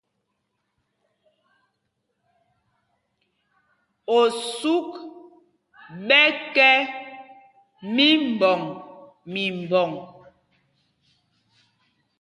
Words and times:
Osûk 4.19 4.89
ɓɛ 6.07 6.23
kɛ́ 6.53 6.75
mímbɔŋ 7.95 8.61
mimbɔŋ. 9.31 9.89